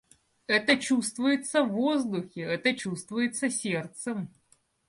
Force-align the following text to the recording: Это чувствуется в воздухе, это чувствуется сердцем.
Это 0.47 0.77
чувствуется 0.77 1.63
в 1.63 1.73
воздухе, 1.73 2.41
это 2.41 2.73
чувствуется 2.75 3.51
сердцем. 3.51 4.33